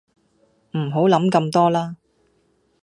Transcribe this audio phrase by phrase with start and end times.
[0.71, 1.95] 唔好諗咁多啦